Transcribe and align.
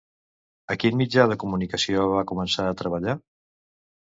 A 0.75 0.77
quin 0.83 0.95
mitjà 1.01 1.25
de 1.33 1.37
comunicació 1.45 2.07
va 2.15 2.25
començar 2.33 2.67
a 2.71 2.79
treballar? 2.81 3.17